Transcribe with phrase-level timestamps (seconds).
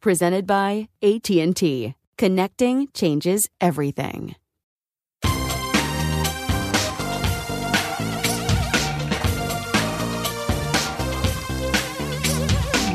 [0.00, 1.94] Presented by AT&T.
[2.16, 4.36] Connecting changes everything.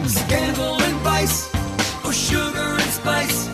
[0.08, 1.54] Scandal and vice,
[2.06, 3.50] or sugar and spice.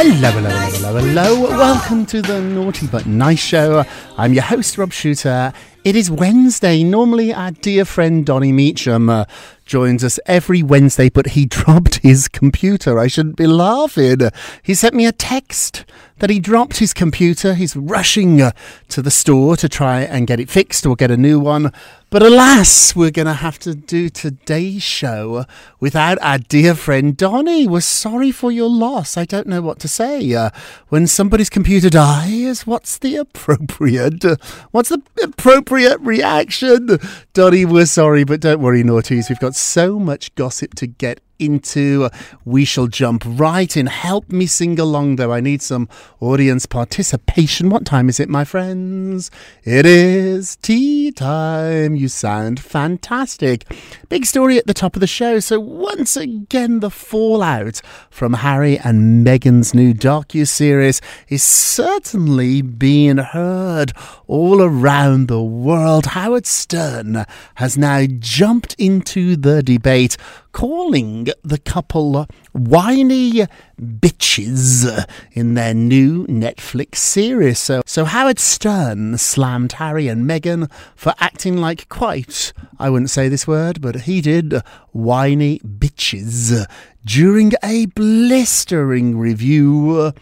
[0.00, 1.50] Hello, hello, hello, hello, hello.
[1.50, 3.84] Welcome to the Naughty But Nice Show.
[4.16, 5.52] I'm your host, Rob Shuter.
[5.88, 6.84] It is Wednesday.
[6.84, 9.24] Normally, our dear friend Donny Meacham uh,
[9.64, 12.98] joins us every Wednesday, but he dropped his computer.
[12.98, 14.20] I shouldn't be laughing.
[14.62, 15.86] He sent me a text
[16.18, 17.54] that he dropped his computer.
[17.54, 18.50] He's rushing uh,
[18.88, 21.72] to the store to try and get it fixed or get a new one.
[22.10, 25.44] But alas, we're going to have to do today's show
[25.78, 27.66] without our dear friend Donny.
[27.66, 29.18] We're sorry for your loss.
[29.18, 30.32] I don't know what to say.
[30.32, 30.48] Uh,
[30.88, 34.24] when somebody's computer dies, what's the appropriate,
[34.70, 36.98] what's the appropriate reaction?
[37.34, 39.28] Donny, we're sorry, but don't worry, naughties.
[39.28, 42.08] We've got so much gossip to get into.
[42.44, 43.86] We shall jump right in.
[43.86, 45.32] Help me sing along, though.
[45.32, 45.88] I need some
[46.20, 47.68] audience participation.
[47.68, 49.30] What time is it, my friends?
[49.64, 51.94] It is tea time.
[51.94, 53.64] You sound fantastic.
[54.08, 55.40] Big story at the top of the show.
[55.40, 63.92] So, once again, the fallout from Harry and Meghan's new docu-series is certainly being heard
[64.26, 66.06] all around the world.
[66.06, 67.24] Howard Stern
[67.56, 70.16] has now jumped into the debate
[70.52, 73.46] calling the couple whiny
[73.80, 77.58] bitches in their new Netflix series.
[77.58, 83.28] So, so Howard Stern slammed Harry and Meghan for acting like quite, I wouldn't say
[83.28, 84.62] this word, but he did,
[84.92, 86.66] whiny bitches
[87.04, 90.12] during a blistering review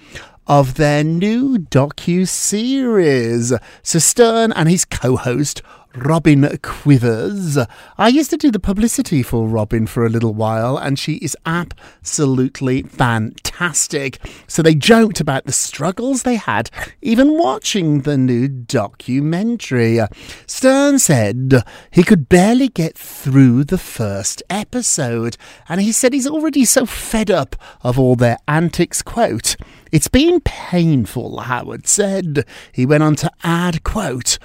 [0.47, 3.53] of their new docu-series.
[3.83, 5.63] So Stern and his co-host
[5.97, 7.59] Robin Quivers.
[7.97, 11.37] I used to do the publicity for Robin for a little while, and she is
[11.47, 14.19] absolutely fantastic.
[14.47, 16.71] So they joked about the struggles they had
[17.01, 20.01] even watching the new documentary.
[20.47, 25.37] Stern said he could barely get through the first episode,
[25.69, 29.01] and he said he's already so fed up of all their antics.
[29.01, 29.57] Quote,
[29.91, 32.45] It's been painful, Howard said.
[32.73, 34.39] He went on to add, quote,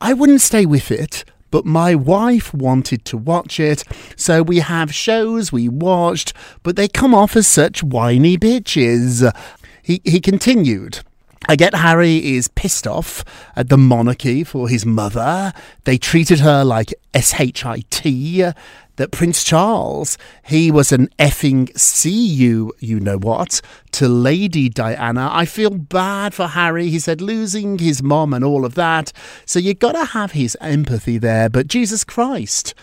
[0.00, 3.82] I wouldn't stay with it, but my wife wanted to watch it,
[4.16, 6.32] so we have shows we watched,
[6.62, 9.34] but they come off as such whiny bitches.
[9.82, 11.00] He, he continued.
[11.48, 13.24] I get Harry is pissed off
[13.56, 15.52] at the monarchy for his mother.
[15.84, 18.54] They treated her like SHIT.
[18.98, 23.60] That Prince Charles, he was an effing see you, know what,
[23.92, 25.30] to Lady Diana.
[25.32, 26.88] I feel bad for Harry.
[26.88, 29.12] He said losing his mom and all of that.
[29.46, 31.48] So you got to have his empathy there.
[31.48, 32.74] But Jesus Christ,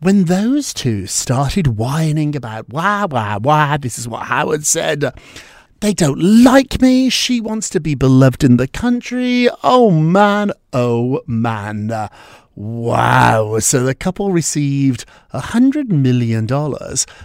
[0.00, 5.14] when those two started whining about, wah, wah, wah, this is what Howard said.
[5.80, 7.08] They don't like me.
[7.08, 9.48] She wants to be beloved in the country.
[9.62, 12.10] Oh man, oh man.
[12.56, 13.58] Wow.
[13.60, 16.46] So the couple received a $100 million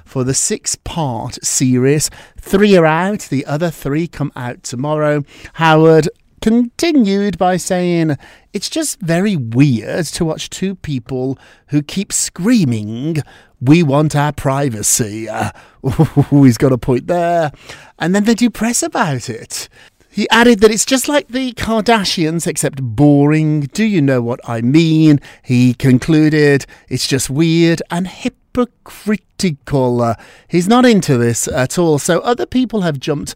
[0.06, 2.10] for the six part series.
[2.40, 5.24] Three are out, the other three come out tomorrow.
[5.54, 6.10] Howard
[6.42, 8.18] continued by saying,
[8.54, 13.18] It's just very weird to watch two people who keep screaming
[13.60, 15.28] We want our privacy.
[15.86, 17.52] Uh, he's got a point there.
[18.00, 19.70] And then they do press about it.
[20.16, 23.64] He added that it's just like the Kardashians, except boring.
[23.74, 25.20] Do you know what I mean?
[25.44, 30.02] He concluded it's just weird and hypocritical.
[30.02, 30.16] Uh,
[30.48, 32.00] he's not into this at all.
[32.00, 33.36] So other people have jumped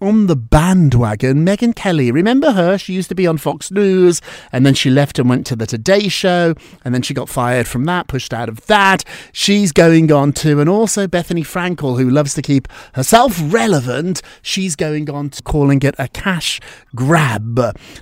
[0.00, 2.10] on the bandwagon, Megyn Kelly.
[2.10, 2.78] Remember her?
[2.78, 4.20] She used to be on Fox News
[4.52, 6.54] and then she left and went to the Today Show
[6.84, 9.04] and then she got fired from that, pushed out of that.
[9.32, 14.76] She's going on to, and also Bethenny Frankel, who loves to keep herself relevant, she's
[14.76, 16.60] going on to calling it a cash
[16.94, 17.58] grab.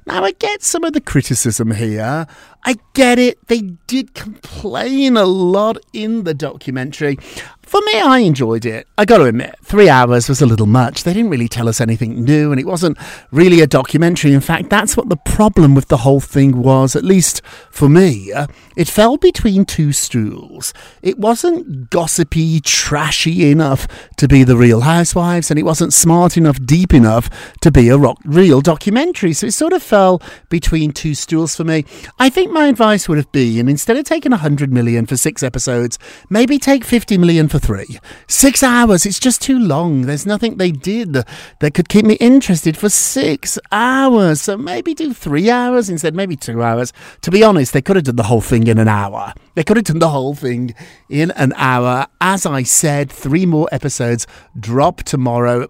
[0.06, 2.26] Now, I get some of the criticism here.
[2.64, 3.46] I get it.
[3.46, 7.18] They did complain a lot in the documentary.
[7.66, 8.86] For me, I enjoyed it.
[8.96, 11.02] I got to admit, three hours was a little much.
[11.02, 12.96] They didn't really tell us anything new, and it wasn't
[13.32, 14.32] really a documentary.
[14.32, 17.42] In fact, that's what the problem with the whole thing was, at least
[17.72, 18.32] for me.
[18.32, 20.72] Uh, it fell between two stools.
[21.02, 23.88] It wasn't gossipy, trashy enough
[24.18, 27.28] to be The Real Housewives, and it wasn't smart enough, deep enough
[27.62, 29.32] to be a rock, real documentary.
[29.32, 31.84] So it sort of fell between two stools for me.
[32.20, 35.98] I think my advice would have been instead of taking 100 million for six episodes,
[36.30, 37.98] maybe take 50 million for three.
[38.28, 40.06] Six hours, it's just too long.
[40.06, 41.18] There's nothing they did
[41.60, 44.40] that could keep me interested for six hours.
[44.40, 46.94] So maybe do three hours instead, maybe two hours.
[47.20, 49.34] To be honest, they could have done the whole thing in an hour.
[49.54, 50.74] They could have done the whole thing
[51.10, 52.06] in an hour.
[52.22, 54.26] As I said, three more episodes
[54.58, 55.68] drop tomorrow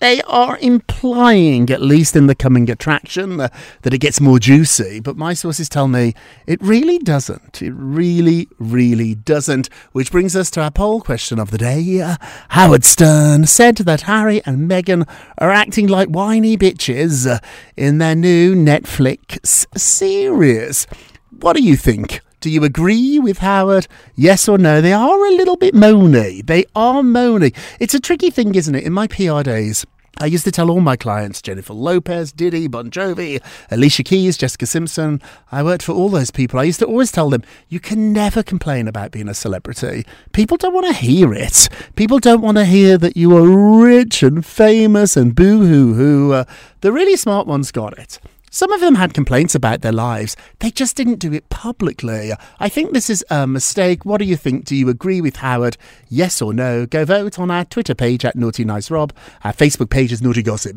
[0.00, 3.48] they are implying, at least in the coming attraction, uh,
[3.82, 5.00] that it gets more juicy.
[5.00, 6.14] But my sources tell me
[6.46, 7.62] it really doesn't.
[7.62, 9.68] It really, really doesn't.
[9.92, 12.00] Which brings us to our poll question of the day.
[12.00, 12.16] Uh,
[12.50, 15.08] Howard Stern said that Harry and Meghan
[15.38, 17.38] are acting like whiny bitches uh,
[17.76, 20.86] in their new Netflix series.
[21.30, 22.20] What do you think?
[22.40, 23.86] Do you agree with Howard?
[24.14, 24.80] Yes or no?
[24.80, 26.46] They are a little bit moany.
[26.46, 27.54] They are moany.
[27.78, 28.84] It's a tricky thing, isn't it?
[28.84, 29.84] In my PR days,
[30.16, 34.64] I used to tell all my clients Jennifer Lopez, Diddy, Bon Jovi, Alicia Keys, Jessica
[34.64, 35.20] Simpson.
[35.52, 36.58] I worked for all those people.
[36.58, 40.06] I used to always tell them, you can never complain about being a celebrity.
[40.32, 41.68] People don't want to hear it.
[41.94, 46.32] People don't want to hear that you are rich and famous and boo hoo hoo.
[46.32, 46.44] Uh,
[46.80, 48.18] the really smart ones got it.
[48.52, 50.36] Some of them had complaints about their lives.
[50.58, 52.32] They just didn't do it publicly.
[52.58, 54.04] I think this is a mistake.
[54.04, 54.64] What do you think?
[54.64, 55.76] Do you agree with Howard?
[56.08, 56.84] Yes or no?
[56.84, 59.12] Go vote on our Twitter page at Naughty Nice Rob.
[59.44, 60.76] Our Facebook page is Naughty Gossip.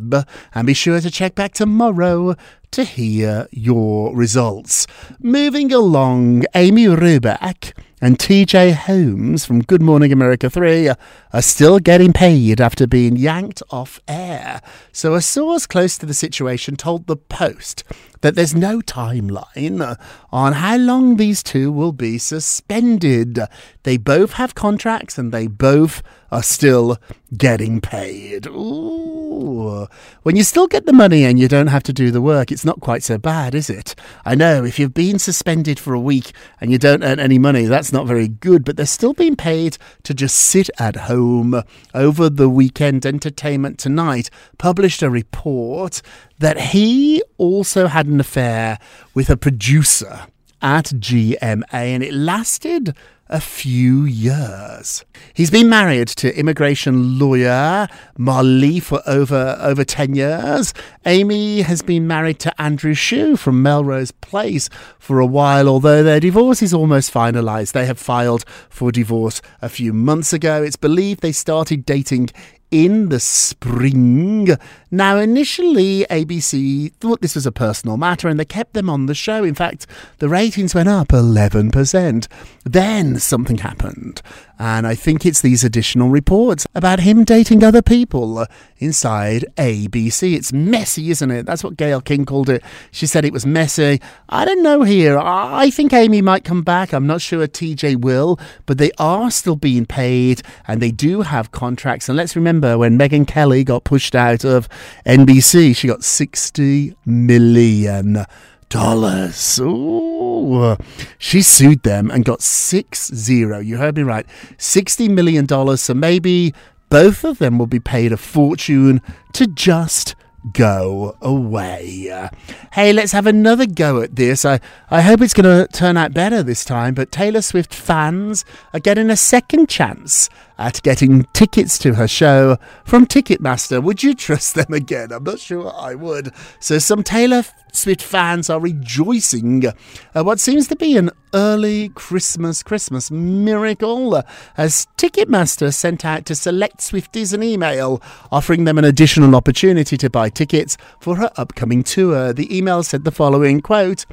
[0.54, 2.36] And be sure to check back tomorrow
[2.70, 4.86] to hear your results.
[5.20, 12.12] Moving along, Amy Robach and TJ Holmes from Good Morning America 3 are still getting
[12.12, 14.62] paid after being yanked off air.
[14.92, 17.86] So, a source close to the situation told The Post
[18.20, 19.98] that there's no timeline
[20.34, 23.40] on how long these two will be suspended.
[23.84, 26.04] They both have contracts and they both
[26.34, 26.98] are still
[27.38, 28.48] getting paid.
[28.48, 29.88] Ooh.
[30.24, 32.66] When you still get the money and you don't have to do the work, it's
[32.66, 33.94] not quite so bad, is it?
[34.26, 37.66] I know, if you've been suspended for a week and you don't earn any money,
[37.66, 41.62] that's not very good, but they're still being paid to just sit at home.
[41.94, 46.02] Over the weekend, Entertainment Tonight published a report
[46.40, 48.80] that he also had an affair
[49.14, 50.28] with a producer
[50.64, 52.96] at GMA and it lasted
[53.30, 55.04] a few years.
[55.34, 60.74] He's been married to immigration lawyer Marlee for over over 10 years.
[61.06, 66.20] Amy has been married to Andrew Shue from Melrose Place for a while, although their
[66.20, 67.72] divorce is almost finalized.
[67.72, 70.62] They have filed for divorce a few months ago.
[70.64, 72.30] It's believed they started dating
[72.74, 74.58] in the spring.
[74.90, 79.14] Now, initially, ABC thought this was a personal matter and they kept them on the
[79.14, 79.44] show.
[79.44, 79.86] In fact,
[80.18, 82.28] the ratings went up 11%.
[82.64, 84.24] Then something happened.
[84.66, 88.46] And I think it's these additional reports about him dating other people uh,
[88.78, 90.38] inside ABC.
[90.38, 91.46] It's messy, isn't it?
[91.46, 92.64] That's what Gayle King called it.
[92.90, 94.00] She said it was messy.
[94.30, 95.20] I don't know here.
[95.20, 96.94] I think Amy might come back.
[96.94, 101.52] I'm not sure TJ will, but they are still being paid and they do have
[101.52, 102.08] contracts.
[102.08, 104.70] And let's remember when Megyn Kelly got pushed out of
[105.06, 108.26] NBC, she got 60 million
[108.74, 109.60] dollars.
[109.60, 110.76] Ooh.
[111.20, 113.60] She sued them and got six zero.
[113.60, 114.26] You heard me right.
[114.58, 115.82] Sixty million dollars.
[115.82, 116.54] So maybe
[116.90, 119.02] both of them will be paid a fortune
[119.34, 120.16] to just
[120.52, 122.30] go away.
[122.74, 124.44] Hey, let's have another go at this.
[124.44, 124.60] I,
[124.92, 128.80] I hope it's going to turn out better this time, but Taylor Swift fans are
[128.82, 133.82] getting a second chance at getting tickets to her show from Ticketmaster.
[133.82, 135.12] Would you trust them again?
[135.12, 136.32] I'm not sure I would.
[136.60, 139.66] So some Taylor Swift fans are rejoicing
[140.14, 144.22] at what seems to be an early Christmas Christmas miracle
[144.56, 150.10] as Ticketmaster sent out to select Swifties an email offering them an additional opportunity to
[150.10, 152.32] buy tickets for her upcoming tour.
[152.32, 154.06] The email said the following quote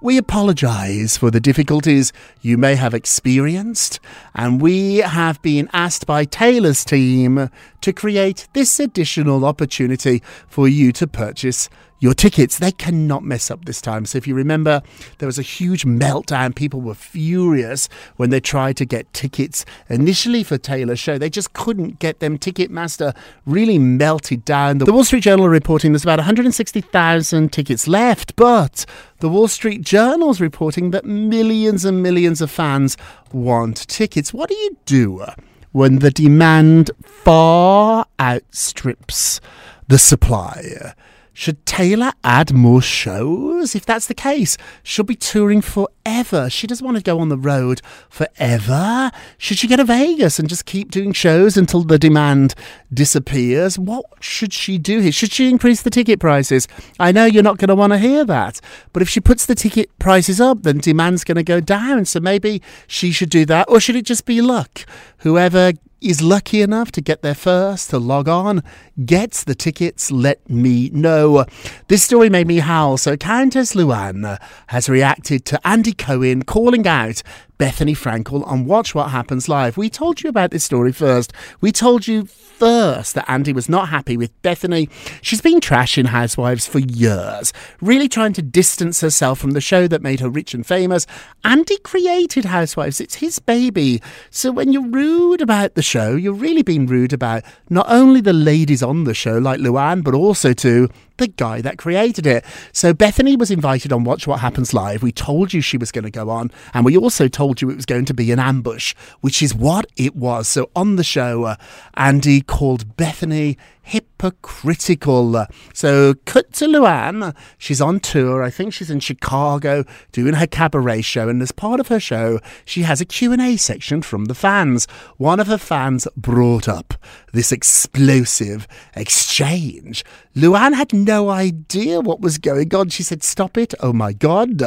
[0.00, 2.12] we apologize for the difficulties
[2.42, 3.98] you may have experienced,
[4.34, 7.50] and we have been asked by Taylor's team
[7.80, 12.58] to create this additional opportunity for you to purchase your tickets.
[12.58, 14.06] They cannot mess up this time.
[14.06, 14.82] So if you remember,
[15.18, 16.54] there was a huge meltdown.
[16.54, 21.18] People were furious when they tried to get tickets initially for Taylor's show.
[21.18, 22.38] They just couldn't get them.
[22.38, 24.78] Ticketmaster really melted down.
[24.78, 28.84] The Wall Street Journal are reporting there's about 160,000 tickets left, but
[29.20, 32.96] the Wall Street Journal is reporting that millions and millions of fans
[33.32, 34.32] want tickets.
[34.32, 35.24] What do you do
[35.72, 39.40] when the demand far outstrips
[39.88, 40.92] the supply?
[41.38, 43.74] Should Taylor add more shows?
[43.74, 46.48] If that's the case, she'll be touring forever.
[46.48, 49.10] She doesn't want to go on the road forever.
[49.36, 52.54] Should she go to Vegas and just keep doing shows until the demand
[52.90, 53.78] disappears?
[53.78, 55.12] What should she do here?
[55.12, 56.68] Should she increase the ticket prices?
[56.98, 58.58] I know you're not going to want to hear that,
[58.94, 62.06] but if she puts the ticket prices up, then demand's going to go down.
[62.06, 64.86] So maybe she should do that, or should it just be luck?
[65.18, 65.74] Whoever
[66.06, 68.62] is lucky enough to get there first, to log on,
[69.04, 71.44] gets the tickets, let me know.
[71.88, 77.22] This story made me howl, so Countess Luann has reacted to Andy Cohen calling out
[77.58, 79.76] Bethenny Frankel on Watch What Happens Live.
[79.76, 81.32] We told you about this story first.
[81.60, 84.90] We told you first that Andy was not happy with Bethenny.
[85.22, 90.02] She's been trashing Housewives for years, really trying to distance herself from the show that
[90.02, 91.06] made her rich and famous.
[91.44, 94.02] Andy created Housewives, it's his baby.
[94.30, 98.32] So when you're rude about the show, you're really being rude about not only the
[98.34, 102.44] ladies on the show, like Luann, but also to the guy that created it.
[102.72, 105.02] So Bethenny was invited on Watch What Happens Live.
[105.02, 107.76] We told you she was going to go on, and we also told you it
[107.76, 110.48] was going to be an ambush, which is what it was.
[110.48, 111.56] So on the show, uh,
[111.94, 115.46] Andy called Bethenny hypocritical.
[115.72, 117.34] So cut to Luann.
[117.56, 118.42] She's on tour.
[118.42, 121.28] I think she's in Chicago doing her cabaret show.
[121.28, 124.86] And as part of her show, she has a Q&A section from the fans.
[125.18, 126.94] One of her fans brought up
[127.32, 130.04] this explosive exchange.
[130.34, 132.88] Luann had no idea what was going on.
[132.88, 133.72] She said, stop it.
[133.80, 134.62] Oh my God.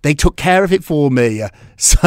[0.00, 1.42] They took care of it for me.
[1.78, 1.98] So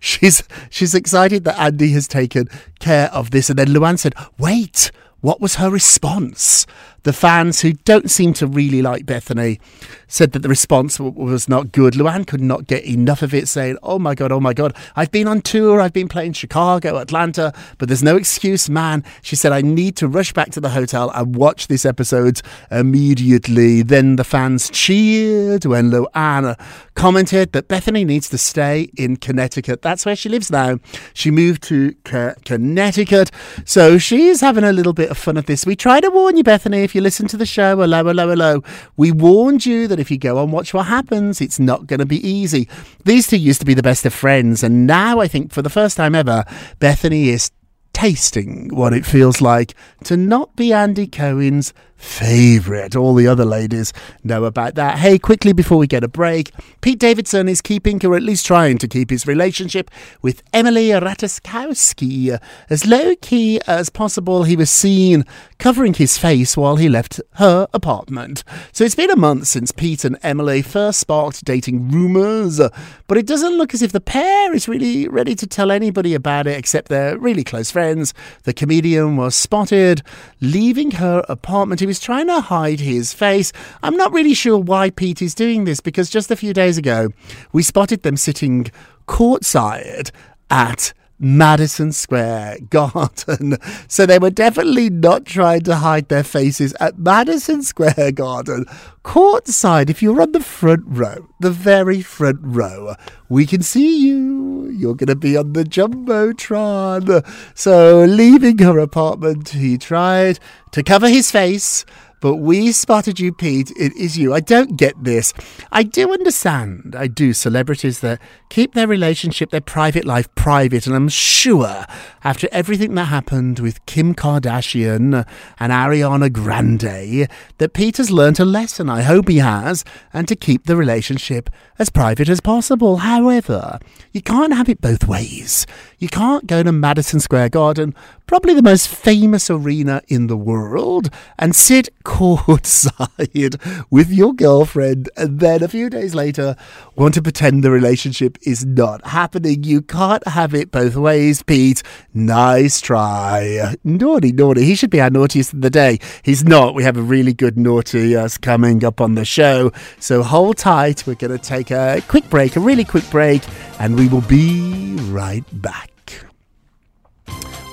[0.00, 2.48] she's she's excited that Andy has taken
[2.80, 3.48] care of this.
[3.48, 4.90] And then Luann said, wait,
[5.26, 6.66] what was her response?
[7.06, 9.60] The fans who don't seem to really like Bethenny
[10.08, 11.94] said that the response was not good.
[11.94, 15.12] Luann could not get enough of it, saying, Oh my God, oh my God, I've
[15.12, 19.04] been on tour, I've been playing Chicago, Atlanta, but there's no excuse, man.
[19.22, 23.82] She said, I need to rush back to the hotel and watch this episode immediately.
[23.82, 26.58] Then the fans cheered when Luann
[26.94, 29.80] commented that Bethenny needs to stay in Connecticut.
[29.80, 30.80] That's where she lives now.
[31.14, 33.30] She moved to Connecticut,
[33.64, 35.64] so she's having a little bit of fun of this.
[35.64, 38.62] We try to warn you, Bethenny, if you listen to the show, hello, hello, hello.
[38.96, 42.06] We warned you that if you go and watch what happens, it's not going to
[42.06, 42.68] be easy.
[43.04, 45.70] These two used to be the best of friends, and now I think for the
[45.70, 46.44] first time ever,
[46.80, 47.52] Bethenny is
[47.92, 49.74] tasting what it feels like
[50.04, 52.94] to not be Andy Cohen's favourite.
[52.94, 54.98] All the other ladies know about that.
[54.98, 58.78] Hey, quickly before we get a break, Pete Davidson is keeping, or at least trying
[58.78, 59.90] to keep, his relationship
[60.22, 62.38] with Emily Ratajkowski
[62.68, 64.44] as low key as possible.
[64.44, 65.24] He was seen
[65.58, 68.44] covering his face while he left her apartment.
[68.72, 72.60] So it's been a month since Pete and Emily first sparked dating rumours,
[73.06, 76.46] but it doesn't look as if the pair is really ready to tell anybody about
[76.46, 78.12] it except their really close friends.
[78.44, 80.02] The comedian was spotted
[80.40, 81.82] leaving her apartment.
[81.86, 83.52] He was trying to hide his face.
[83.80, 87.10] I'm not really sure why Pete is doing this because just a few days ago
[87.52, 88.66] we spotted them sitting
[89.06, 90.10] courtside
[90.50, 93.56] at Madison Square Garden.
[93.88, 98.66] So they were definitely not trying to hide their faces at Madison Square Garden.
[99.04, 102.94] Courtside, if you're on the front row, the very front row,
[103.28, 104.68] we can see you.
[104.70, 107.24] You're going to be on the Jumbotron.
[107.54, 110.40] So leaving her apartment, he tried
[110.72, 111.84] to cover his face,
[112.20, 113.70] but we spotted you, Pete.
[113.76, 114.32] It is you.
[114.32, 115.32] I don't get this.
[115.70, 116.94] I do understand.
[116.96, 117.32] I do.
[117.32, 120.86] Celebrities that keep their relationship, their private life private.
[120.86, 121.84] And I'm sure
[122.24, 125.26] after everything that happened with Kim Kardashian
[125.60, 128.88] and Ariana Grande, that Pete has learnt a lesson.
[128.88, 129.84] I hope he has.
[130.12, 132.98] And to keep the relationship as private as possible.
[132.98, 133.78] However,
[134.12, 135.66] you can't have it both ways.
[135.98, 137.94] You can't go to Madison Square Garden,
[138.26, 145.40] probably the most famous arena in the world, and sit courtside with your girlfriend, and
[145.40, 146.56] then a few days later
[146.94, 149.64] want to pretend the relationship is not happening.
[149.64, 151.82] You can't have it both ways, Pete.
[152.14, 153.74] Nice try.
[153.84, 154.64] Naughty, naughty.
[154.64, 155.98] He should be our naughtiest of the day.
[156.22, 156.74] He's not.
[156.74, 159.72] We have a really good naughty us coming up on the show.
[160.00, 161.06] So hold tight.
[161.06, 163.42] We're going to take a quick break, a really quick break,
[163.78, 165.95] and we will be right back.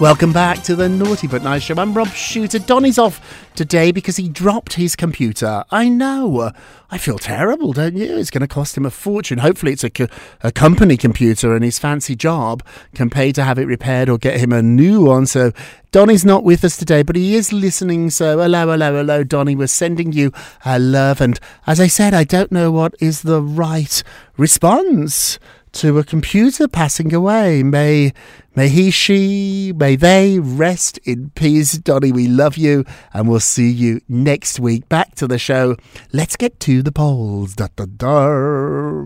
[0.03, 1.75] Welcome back to the Naughty But Nice Show.
[1.77, 2.59] I'm Rob Shuter.
[2.59, 5.63] Donny's off today because he dropped his computer.
[5.71, 6.51] I know.
[6.91, 8.17] I feel terrible, don't you?
[8.17, 9.37] It's going to cost him a fortune.
[9.37, 10.07] Hopefully, it's a, co-
[10.41, 14.41] a company computer and his fancy job can pay to have it repaired or get
[14.41, 15.25] him a new one.
[15.25, 15.53] So,
[15.91, 18.09] Donny's not with us today, but he is listening.
[18.09, 19.55] So, hello, hello, hello, Donny.
[19.55, 20.33] We're sending you
[20.65, 21.21] our love.
[21.21, 24.03] And as I said, I don't know what is the right
[24.35, 25.39] response
[25.73, 27.63] to a computer passing away.
[27.63, 28.13] May
[28.55, 31.73] may he, she, may they rest in peace.
[31.73, 34.87] Donny, we love you, and we'll see you next week.
[34.87, 35.75] Back to the show.
[36.11, 37.55] Let's get to the polls.
[37.55, 39.05] Da, da, da.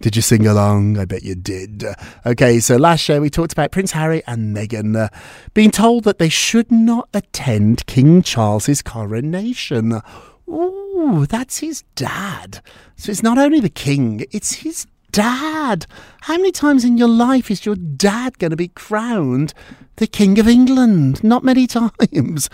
[0.00, 0.98] Did you sing along?
[0.98, 1.84] I bet you did.
[2.26, 5.08] Okay, so last show we talked about Prince Harry and Meghan uh,
[5.54, 10.02] being told that they should not attend King Charles's coronation.
[10.48, 12.62] Ooh, that's his dad.
[12.96, 15.86] So it's not only the king, it's his dad.
[16.22, 19.54] How many times in your life is your dad going to be crowned
[19.96, 21.22] the King of England?
[21.22, 22.50] Not many times.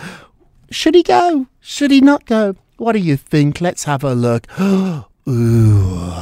[0.70, 1.46] Should he go?
[1.60, 2.56] Should he not go?
[2.76, 3.60] What do you think?
[3.60, 4.46] Let's have a look.
[4.60, 6.12] Ooh.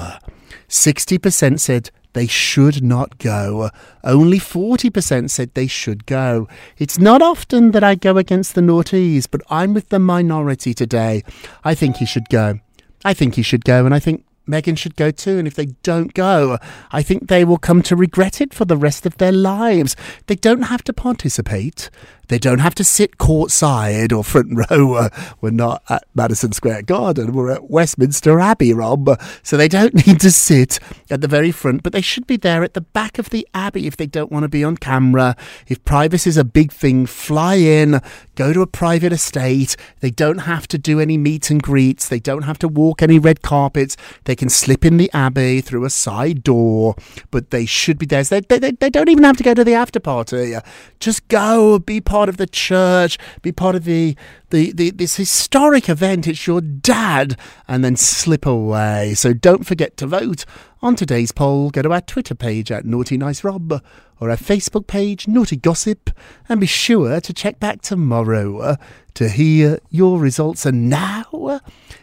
[0.69, 3.71] 60% said they should not go.
[4.03, 6.49] Only 40% said they should go.
[6.79, 11.23] It's not often that I go against the naughties, but I'm with the minority today.
[11.63, 12.61] I think he should go.
[13.05, 15.39] I think he should go, and I think Meghan should go too.
[15.39, 16.59] And if they don't go,
[16.91, 19.97] I think they will come to regret it for the rest of their lives.
[20.27, 21.91] They don't have to participate.
[22.29, 24.95] They don't have to sit courtside or front row.
[24.95, 25.09] Uh,
[25.41, 27.33] we're not at Madison Square Garden.
[27.33, 29.21] We're at Westminster Abbey, Rob.
[29.43, 30.79] So they don't need to sit
[31.11, 33.87] at the very front, but they should be there at the back of the Abbey
[33.87, 35.37] if they don't want to be on camera.
[35.69, 38.01] If privacy is a big thing, fly in,
[38.35, 39.77] go to a private estate.
[40.01, 42.09] They don't have to do any meet and greets.
[42.09, 43.97] They don't have to walk any red carpets.
[44.25, 46.97] They can slip in the Abbey through a side door,
[47.31, 48.25] but they should be there.
[48.25, 50.55] They, they, they don't even have to go to the after party.
[50.99, 54.17] Just go, be part of the church, be part of the,
[54.51, 56.27] the, the this historic event.
[56.27, 59.15] It's your dad, and then slip away.
[59.15, 60.45] So don't forget to vote
[60.83, 61.71] on today's poll.
[61.71, 63.83] Go to our Twitter page at Naughty Nice Rob
[64.19, 66.11] or our Facebook page Naughty Gossip,
[66.49, 68.77] and be sure to check back tomorrow
[69.17, 70.65] to hear your results.
[70.65, 71.59] And now uh,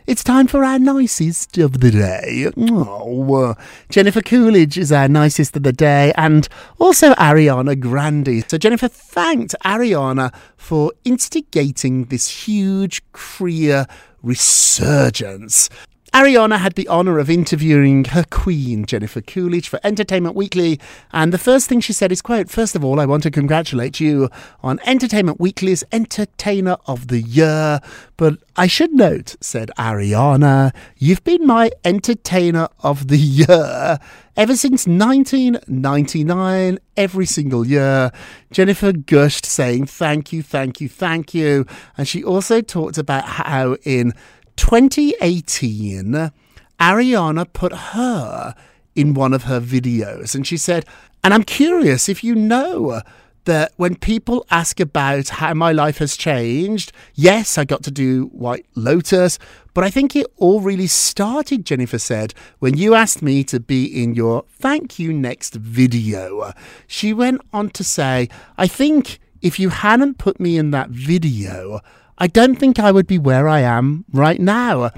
[0.06, 2.52] it's time for our nicest of the day.
[2.58, 3.54] Oh, uh,
[3.89, 6.49] Jennifer Coolidge is our nicest of the day, and
[6.80, 8.43] also Ariana Grande.
[8.49, 13.86] So Jennifer thanked Ariana for instigating this huge queer
[14.21, 15.69] resurgence.
[16.13, 20.80] Ariana had the honour of interviewing her queen, Jennifer Coolidge, for Entertainment Weekly,
[21.12, 23.99] and the first thing she said is, quote, First of all, I want to congratulate
[23.99, 24.30] you
[24.62, 27.80] on Entertainment Weekly's Entertainer of the Year.
[28.15, 33.97] But I should note, said Ariana, you've been my Entertainer of the Year
[34.38, 38.12] ever since 1999, every single year.
[38.52, 41.65] Jennifer gushed, saying, Thank you, thank you, thank you.
[41.97, 44.13] And she also talked about how in
[44.56, 46.32] 2018,
[46.80, 48.56] Ariana put her
[48.96, 50.36] in one of her videos.
[50.36, 50.86] And she said,
[51.24, 53.02] and I'm curious if you know
[53.46, 58.26] that when people ask about how my life has changed, yes, I got to do
[58.28, 59.38] White Lotus,
[59.74, 63.86] but I think it all really started, Jennifer said, when you asked me to be
[63.86, 66.54] in your Thank You Next video.
[66.88, 71.82] She went on to say, I think if you hadn't put me in that video,
[72.17, 74.91] I don't think I would be where I am right now.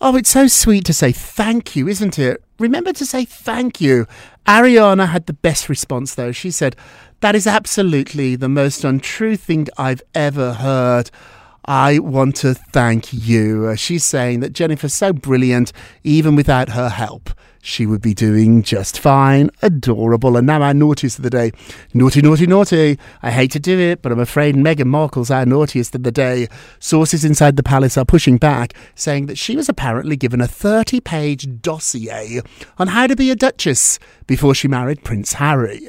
[0.00, 2.42] Oh, it's so sweet to say thank you, isn't it?
[2.58, 4.06] Remember to say thank you.
[4.46, 6.32] Ariana had the best response, though.
[6.32, 6.76] She said,
[7.20, 11.10] That is absolutely the most untrue thing I've ever heard.
[11.66, 13.66] I want to thank you.
[13.66, 15.72] Uh, she's saying that Jennifer's so brilliant,
[16.04, 17.30] even without her help
[17.66, 19.50] she would be doing just fine.
[19.60, 20.36] Adorable.
[20.36, 21.50] And now our naughtiest of the day.
[21.92, 22.98] Naughty, naughty, naughty.
[23.22, 26.48] I hate to do it, but I'm afraid Meghan Markle's our naughtiest of the day.
[26.78, 31.00] Sources inside the palace are pushing back, saying that she was apparently given a 30
[31.00, 32.40] page dossier
[32.78, 35.88] on how to be a duchess before she married Prince Harry.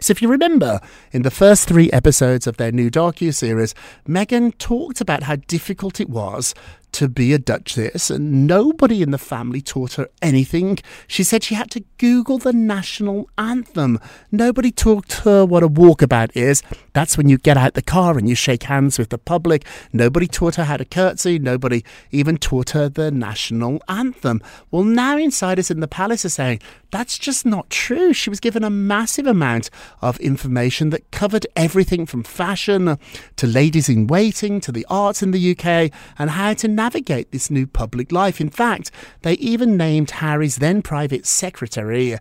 [0.00, 0.80] So, if you remember,
[1.12, 3.74] in the first three episodes of their new docu-series,
[4.06, 6.54] Meghan talked about how difficult it was
[6.92, 10.78] to be a Duchess, and nobody in the family taught her anything.
[11.06, 13.98] She said she had to Google the national anthem.
[14.32, 16.62] Nobody taught her what a walkabout is.
[16.94, 19.66] That's when you get out the car and you shake hands with the public.
[19.92, 21.38] Nobody taught her how to curtsy.
[21.38, 24.42] Nobody even taught her the national anthem.
[24.70, 28.12] Well, now insiders in the palace are saying that's just not true.
[28.12, 29.70] She was given a massive amount
[30.00, 32.98] of information that covered everything from fashion
[33.36, 37.50] to ladies in waiting to the arts in the UK and how to navigate this
[37.50, 38.40] new public life.
[38.40, 38.90] In fact,
[39.22, 42.16] they even named Harry's then private secretary,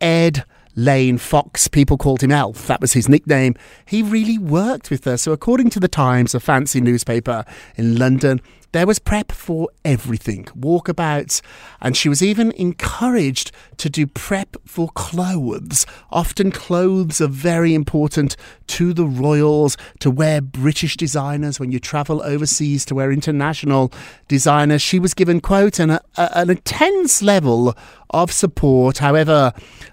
[0.00, 0.44] Ed.
[0.74, 2.68] Lane Fox, people called him Elf.
[2.68, 3.56] That was his nickname.
[3.84, 5.16] He really worked with her.
[5.16, 7.44] So, according to the Times, a fancy newspaper
[7.74, 8.40] in London,
[8.72, 11.40] there was prep for everything, walkabouts,
[11.80, 15.86] and she was even encouraged to do prep for clothes.
[16.10, 22.22] Often, clothes are very important to the royals, to wear British designers when you travel
[22.22, 23.92] overseas, to wear international
[24.28, 24.82] designers.
[24.82, 27.74] She was given, quote, an, a, an intense level
[28.10, 28.98] of support.
[28.98, 29.52] However,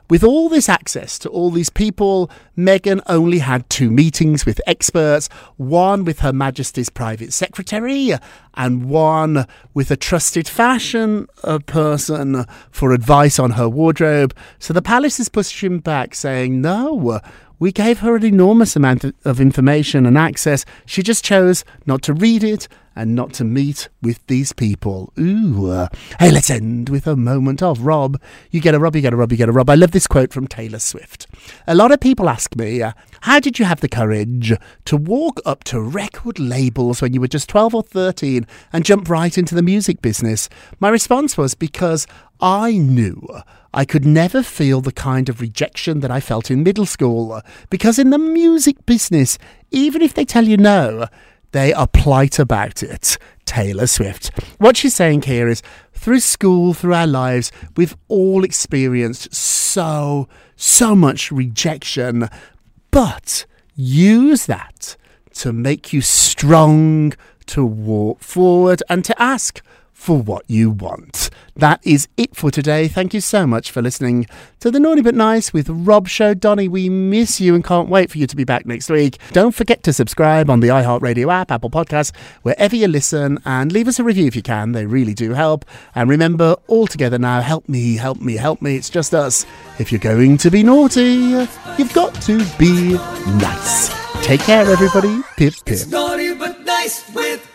[0.10, 5.28] with all this access to all these people, Meghan only had two meetings with experts
[5.58, 8.14] one with Her Majesty's private secretary
[8.54, 11.28] and one with a trusted fashion
[11.66, 14.36] person for advice on her wardrobe.
[14.60, 17.20] So the palace is pushing back, saying, no,
[17.60, 20.66] we gave her an enormous amount of information and access.
[20.86, 25.12] She just chose not to read it and not to meet with these people.
[25.20, 25.70] Ooh.
[25.70, 25.88] Uh,
[26.20, 28.20] hey, let's end with a moment of Rob.
[28.52, 29.70] You get a Rob, you get a Rob, you get a Rob.
[29.70, 31.28] I love this quote from Taylor Swift.
[31.68, 34.54] A lot of people ask me, uh, how did you have the courage
[34.86, 39.10] to walk up to record labels when you were just 12 or 13 and jump
[39.10, 40.48] right into the music business?
[40.80, 42.08] My response was because
[42.40, 43.28] I knew
[43.76, 47.42] I could never feel the kind of rejection that I felt in middle school.
[47.70, 49.38] Because in the music business,
[49.70, 51.08] even if they tell you no,
[51.52, 53.18] they are polite about it.
[53.44, 54.32] Taylor Swift.
[54.60, 55.62] What she's saying here is
[55.94, 62.30] through school, through our lives, we've all experienced so, so much rejection,
[62.92, 64.96] but use that
[65.34, 67.14] to make you strong
[67.48, 69.62] to walk forward and to ask
[69.96, 71.30] for what you want.
[71.56, 72.90] That is it for today.
[72.90, 74.28] Thank you so much for listening
[74.60, 76.34] to the Naughty But Nice with Rob Show.
[76.34, 79.18] Donny, we miss you and can't wait for you to be back next week.
[79.32, 83.88] Don't forget to subscribe on the iHeartRadio app, Apple Podcasts, wherever you listen, and leave
[83.88, 84.74] us a review if you can.
[84.74, 85.64] They really do help.
[85.96, 88.76] And remember, all together now, help me, help me, help me.
[88.76, 89.46] It's just us.
[89.80, 92.96] If you're going to be naughty, you've got to be
[93.40, 93.96] nice.
[94.26, 95.22] Take care, everybody.
[95.38, 95.88] Pip, pip.
[95.88, 97.55] Naughty but nice with.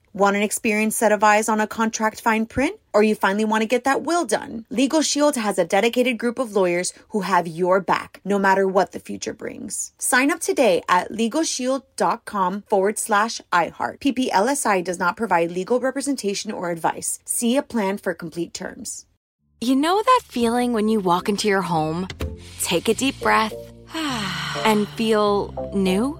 [0.13, 2.77] Want an experienced set of eyes on a contract fine print?
[2.93, 4.65] Or you finally want to get that will done?
[4.69, 8.91] Legal Shield has a dedicated group of lawyers who have your back, no matter what
[8.91, 9.93] the future brings.
[9.97, 13.99] Sign up today at LegalShield.com forward slash iHeart.
[13.99, 17.19] PPLSI does not provide legal representation or advice.
[17.23, 19.05] See a plan for complete terms.
[19.61, 22.09] You know that feeling when you walk into your home,
[22.59, 23.53] take a deep breath,
[24.65, 26.19] and feel new?